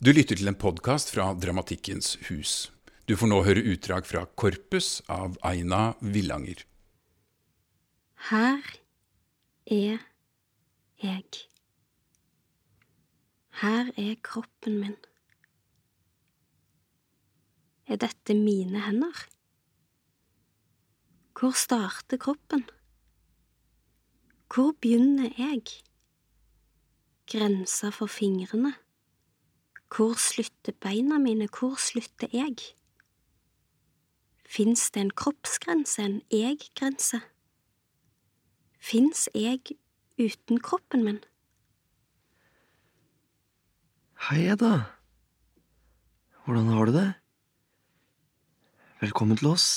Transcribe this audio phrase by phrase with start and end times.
[0.00, 2.70] Du lytter til en podkast fra Dramatikkens hus.
[3.04, 6.62] Du får nå høre utdrag fra Korpus av Aina Villanger.
[8.30, 8.64] Her
[9.68, 10.00] er
[11.04, 11.44] jeg.
[13.60, 14.98] Her er kroppen min.
[17.84, 19.24] Er dette mine hender?
[21.36, 22.70] Hvor starter kroppen?
[24.48, 25.82] Hvor begynner jeg?
[27.28, 28.78] Grensa for fingrene.
[29.90, 32.54] Hvor slutter beina mine, hvor slutter jeg?
[34.46, 37.20] Fins det en kroppsgrense, en jeg-grense?
[38.78, 39.74] Fins jeg
[40.18, 41.18] uten kroppen min?
[44.30, 44.86] Hei, Edda.
[46.44, 47.08] Hvordan har du det?
[49.00, 49.68] Velkommen til oss,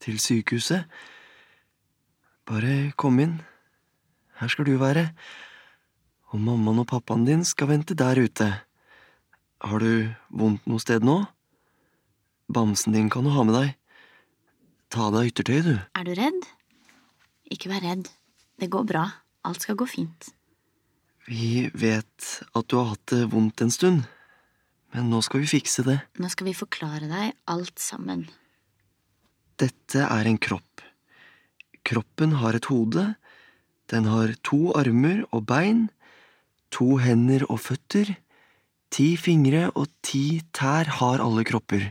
[0.00, 0.88] til sykehuset.
[2.48, 3.42] Bare kom inn.
[4.40, 5.10] Her skal du være.
[6.32, 8.54] Og mammaen og pappaen din skal vente der ute.
[9.64, 11.22] Har du vondt noe sted nå?
[12.52, 13.70] Bamsen din kan du ha med deg.
[14.92, 15.76] Ta av deg yttertøyet, du.
[15.96, 16.48] Er du redd?
[17.48, 18.10] Ikke vær redd.
[18.60, 19.06] Det går bra.
[19.48, 20.28] Alt skal gå fint.
[21.24, 24.04] Vi vet at du har hatt det vondt en stund,
[24.92, 25.96] men nå skal vi fikse det.
[26.20, 28.26] Nå skal vi forklare deg alt sammen.
[29.60, 30.84] Dette er en kropp.
[31.88, 33.14] Kroppen har et hode,
[33.92, 35.86] den har to armer og bein,
[36.72, 38.12] to hender og føtter,
[38.94, 41.88] ti fingre og ti tær har alle kropper.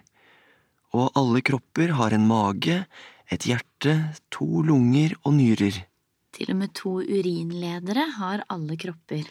[0.96, 2.84] Og alle kropper har en mage,
[3.28, 3.96] et hjerte,
[4.32, 5.82] to lunger og nyrer.
[6.34, 9.28] Til og med to urinledere har alle kropper.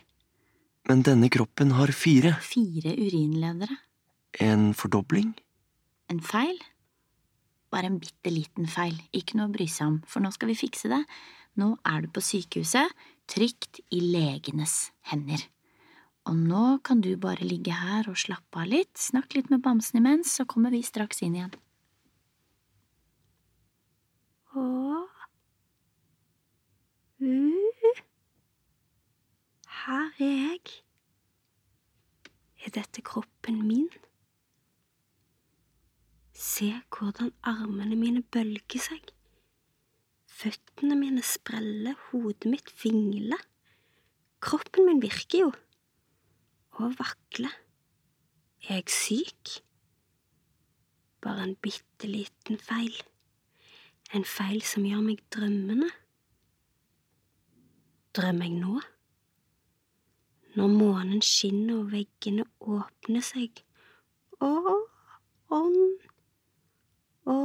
[0.91, 2.35] Men denne kroppen har fire.
[2.45, 3.79] Fire urinledere.
[4.43, 5.33] En fordobling?
[6.11, 6.59] En feil?
[7.73, 10.59] Bare en bitte liten feil, ikke noe å bry seg om, for nå skal vi
[10.61, 11.01] fikse det.
[11.57, 12.93] Nå er du på sykehuset,
[13.33, 15.41] trygt i legenes hender.
[16.31, 19.99] Og nå kan du bare ligge her og slappe av litt, snakk litt med bamsen
[19.99, 21.57] imens, så kommer vi straks inn igjen.
[24.55, 24.67] Å
[27.23, 27.99] uh.
[29.83, 30.77] Her er jeg.
[32.63, 33.89] Er dette kroppen min?
[36.39, 39.11] Se hvordan armene mine bølger seg.
[40.31, 43.43] Føttene mine spreller, hodet mitt vingler.
[44.43, 45.51] Kroppen min virker jo.
[46.73, 47.49] Og vakle.
[48.69, 49.63] Er jeg syk?
[51.21, 52.95] Bare en bitte liten feil.
[54.15, 55.91] En feil som gjør meg drømmende.
[58.17, 58.81] Drømmer jeg nå?
[60.57, 63.63] Når månen skinner og veggene åpner seg.
[64.41, 64.51] Å,
[65.57, 66.09] ånd,
[67.25, 67.37] å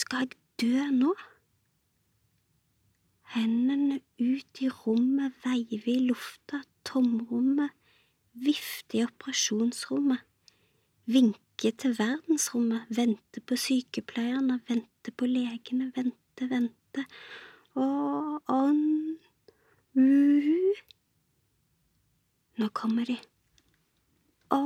[0.00, 1.14] Skal jeg dø nå?
[3.30, 7.72] Hendene ut i rommet, veiver i lufta, tomrommet,
[8.32, 10.22] vifte i operasjonsrommet,
[11.10, 17.06] vinke til verdensrommet, vente på sykepleierne, vente på legene, vente, vente,
[17.78, 17.84] Å,
[18.50, 19.20] ånd,
[19.94, 20.72] uhu.
[22.58, 23.14] Nå kommer de.
[24.50, 24.58] Å,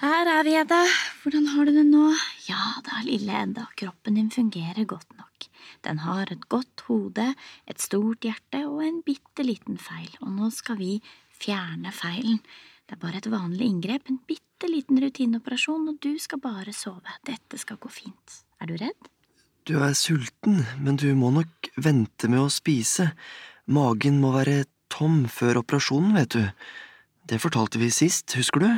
[0.00, 0.80] Her er vi, Edda.
[1.22, 2.08] Hvordan har du det nå?
[2.50, 5.15] Ja da, lille Edda, kroppen din fungerer godt.
[5.86, 7.28] Den har et godt hode,
[7.70, 10.96] et stort hjerte og en bitte liten feil, og nå skal vi
[11.30, 12.40] fjerne feilen.
[12.86, 17.18] Det er bare et vanlig inngrep, en bitte liten rutineoperasjon, og du skal bare sove.
[17.26, 18.40] Dette skal gå fint.
[18.62, 19.10] Er du redd?
[19.66, 23.08] Du er sulten, men du må nok vente med å spise.
[23.66, 26.44] Magen må være tom før operasjonen, vet du.
[27.26, 28.70] Det fortalte vi sist, husker du?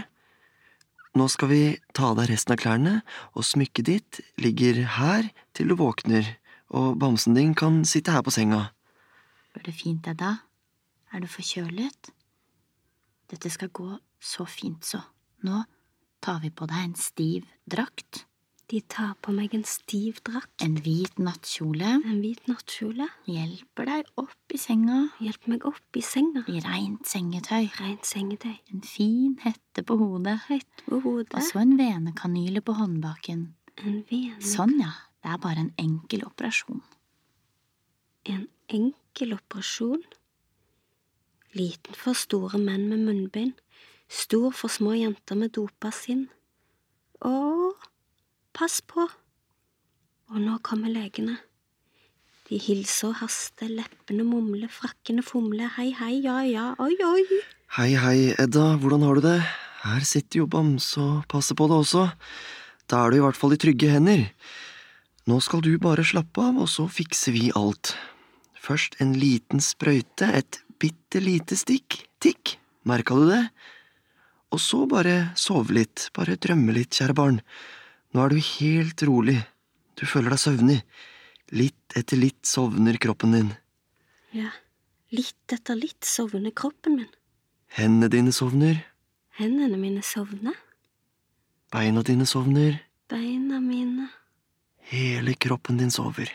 [1.17, 1.63] Nå skal vi
[1.97, 2.95] ta av deg resten av klærne,
[3.37, 6.37] og smykket ditt ligger her til du våkner,
[6.69, 8.69] og bamsen din kan sitte her på senga.
[9.55, 10.37] Går det fint, Edda?
[11.13, 12.13] Er du forkjølet?
[13.31, 13.91] Dette skal gå
[14.21, 15.01] så fint, så.
[15.45, 15.63] Nå
[16.25, 18.25] tar vi på deg en stiv drakt,
[18.69, 24.11] de tar på meg en stiv drakt, en hvit nattkjole, en hvit nattkjole, hjelper deg
[24.21, 29.39] opp i senga hjelper meg opp i senga, i rent sengetøy, rent sengetøy, en fin
[29.41, 33.55] hette på hodet, Hette på hodet, og så en venekanyle på håndbaken.
[33.87, 34.93] en vene, Sånn, ja.
[35.23, 36.83] Det er bare en enkel operasjon.
[38.29, 40.03] en enkel operasjon.
[41.57, 43.55] Liten for store menn med munnbind,
[44.09, 46.27] stor for små jenter med dopa sinn.
[47.25, 47.73] Å,
[48.53, 49.09] pass på!
[50.29, 51.39] Og nå kommer legene.
[52.49, 57.41] De hilser og haster, leppene mumler, frakkene fomler, hei, hei, ja, ja, oi, oi.
[57.77, 59.41] Hei, hei, Edda, hvordan har du det?
[59.83, 62.07] Her sitter jo Bamse og passer på deg også.
[62.89, 64.27] Da er du i hvert fall i trygge hender.
[65.29, 67.93] Nå skal du bare slappe av, og så fikser vi alt.
[68.65, 72.01] Først en liten sprøyte, et bitte lite stikk.
[72.19, 72.57] Tikk.
[72.89, 73.43] merka du det?
[74.51, 77.41] Og så bare sove litt, bare drømme litt, kjære barn.
[78.15, 79.37] Nå er du helt rolig,
[80.01, 80.79] du føler deg søvnig.
[81.53, 83.51] Litt etter litt sovner kroppen din.
[84.33, 84.49] Ja,
[85.13, 87.13] litt etter litt sovner kroppen min.
[87.77, 88.81] Hendene dine sovner,
[89.39, 90.57] Hendene mine sovner.
[91.71, 94.09] beina dine sovner, Beina mine.
[94.89, 96.31] Hele kroppen din sover.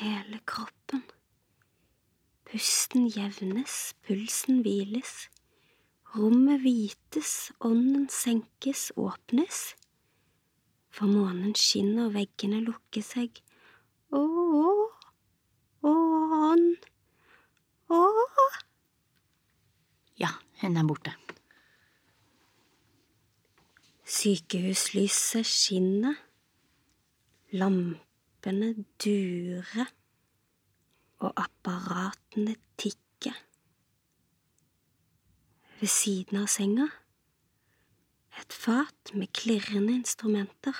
[0.00, 1.02] Hele kroppen.
[2.44, 5.28] Pusten jevnes, pulsen hviles.
[6.12, 9.60] Rommet hvites, ånden senkes, åpnes.
[10.92, 13.40] For månen skinner, veggene lukker seg.
[14.12, 16.84] Å, å, ånd,
[17.88, 18.02] å.
[20.20, 21.14] Ja, hun er borte.
[24.04, 26.20] Sykehuslyset skinner.
[27.52, 28.72] Lampene
[29.04, 29.92] durer.
[31.22, 33.36] Og apparatene tikker.
[35.80, 36.88] Ved siden av senga
[38.40, 40.76] et fat med klirrende instrumenter.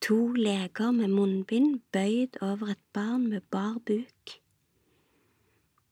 [0.00, 4.38] To leger med munnbind bøyd over et barn med bar buk.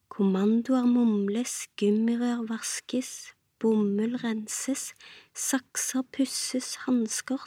[0.08, 3.10] Kommandoer mumles, gummirør vaskes,
[3.58, 4.94] bomull renses,
[5.34, 7.42] sakser pusses, hansker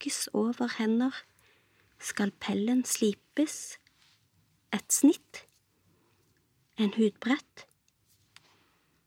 [0.00, 1.12] smukkes over hender,
[2.00, 3.78] skalpellen slipes,
[4.72, 5.44] et snitt,
[6.78, 7.66] en hudbrett,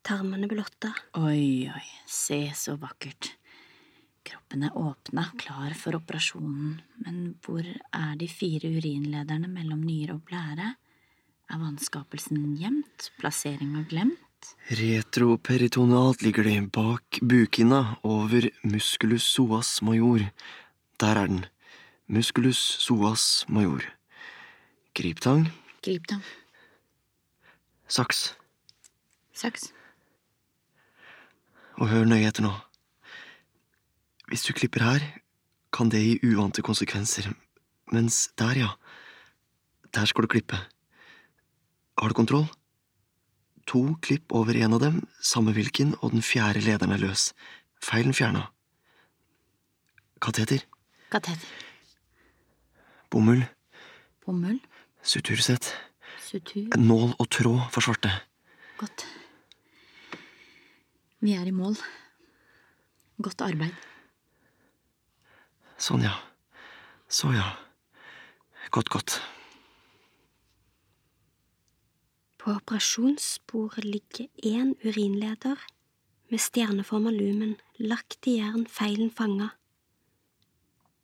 [0.03, 0.93] tarmene blotta.
[1.17, 3.33] Oi, oi, se så vakkert.
[4.23, 10.27] Kroppen er åpna, klar for operasjonen, men hvor er de fire urinlederne mellom nyre og
[10.29, 10.75] blære?
[11.49, 14.19] Er vannskapelsen gjemt, plasseringa glemt?
[14.69, 20.27] Retroperitonalt ligger de bak bukhinna over musculus soas major.
[20.99, 21.45] Der er den.
[22.07, 23.81] Musculus soas major.
[24.93, 25.47] Griptang,
[25.83, 26.21] Griptang.
[27.87, 28.35] saks.
[29.33, 29.71] Saks.
[31.81, 32.51] Og hør nøye etter nå.
[34.29, 35.05] Hvis du klipper her,
[35.73, 37.31] kan det gi uvante konsekvenser,
[37.91, 38.69] mens der, ja,
[39.93, 40.59] der skal du klippe.
[41.97, 42.45] Har du kontroll?
[43.67, 47.31] To klipp over en av dem, samme hvilken, og den fjerde lederen er løs.
[47.81, 48.47] Feilen fjerna.
[50.21, 50.65] Kateter,
[51.13, 51.45] Kateter.
[53.11, 53.43] bomull,
[54.25, 54.59] Bomull.
[55.03, 55.75] sutursett,
[56.17, 56.73] Sutur.
[56.77, 58.09] nål og tråd for svarte.
[58.79, 59.05] Godt.
[61.21, 61.77] Vi er i mål.
[63.21, 63.77] Godt arbeid.
[65.77, 66.15] Sånn, ja.
[67.07, 67.45] Så, ja.
[68.73, 69.19] Godt, godt.
[72.41, 75.61] På operasjonsbordet ligger én urinleder
[76.31, 79.53] med stjerneforma lumen lagt i jern, feilen fanga.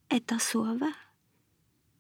[0.10, 0.96] Edda sover.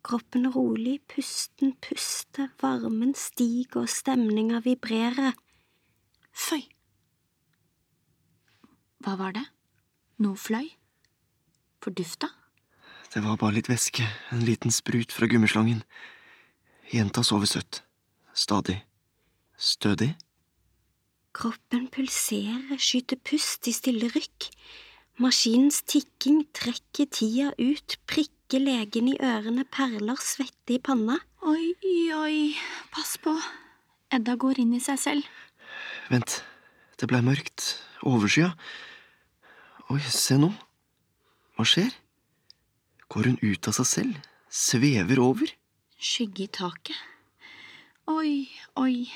[0.01, 5.35] Kroppen er rolig, pusten puster, varmen stiger og stemninga vibrerer.
[6.33, 6.63] Føy!
[9.03, 9.45] Hva var det?
[10.23, 10.71] Noe fløy?
[11.83, 12.31] Fordufta?
[13.13, 15.83] Det var bare litt væske, en liten sprut fra gummislangen.
[16.93, 17.83] Jenta sover søtt.
[18.33, 18.79] Stadig.
[19.57, 20.15] Stødig.
[21.35, 24.49] Kroppen pulserer, skyter pust i stille rykk.
[25.19, 31.17] Maskinens tikking trekker tida ut, prikker legen i ørene, perler svette i panna.
[31.43, 31.73] Oi,
[32.15, 32.37] oi,
[32.95, 33.33] pass på.
[34.15, 35.27] Edda går inn i seg selv.
[36.07, 36.37] Vent,
[36.95, 37.67] det blei mørkt.
[38.07, 38.53] Overskya.
[39.91, 40.53] Oi, se nå.
[41.59, 41.91] Hva skjer?
[43.11, 44.25] Går hun ut av seg selv?
[44.47, 45.51] Svever over?
[45.99, 46.95] Skygge i taket.
[48.07, 48.47] Oi,
[48.79, 49.09] oi.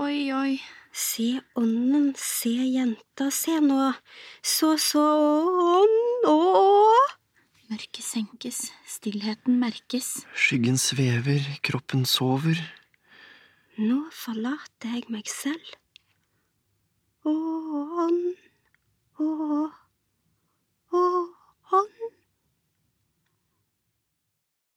[0.00, 0.56] Oi, oi.
[0.92, 3.92] Se ånden, se jenta, se nå.
[4.44, 5.02] Så, så,
[5.80, 6.38] ånd, å
[7.72, 10.26] Mørket senkes, stillheten merkes.
[10.36, 12.58] Skyggen svever, kroppen sover.
[13.80, 15.70] Nå forlater jeg meg selv.
[17.24, 17.32] Å,
[18.04, 18.42] ånd,
[19.24, 19.28] å,
[20.92, 21.06] å,
[21.80, 22.21] ånd.